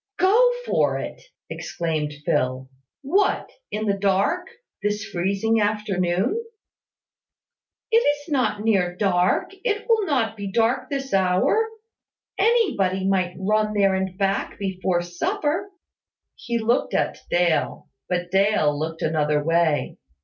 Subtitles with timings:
[0.17, 2.67] "Go for it!" exclaimed Phil.
[3.03, 4.47] "What, in the dark,
[4.81, 6.43] this freezing afternoon?"
[7.91, 11.67] "It is not near dark; it will not be dark this hour.
[12.39, 15.69] Anybody might run there and back before supper."
[16.33, 19.99] He looked at Dale; but Dale looked another way.